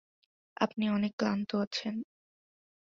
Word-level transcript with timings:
আপনি 0.57 0.85
অনেক 0.89 1.11
ক্লান্ত 1.17 1.49
আছেন। 1.55 1.95